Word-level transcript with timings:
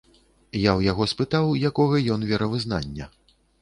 Я 0.11 0.17
ў 0.17 0.87
яго 0.91 1.03
спытаў, 1.13 1.53
якога 1.71 2.03
ён 2.19 2.29
веравызнання. 2.35 3.05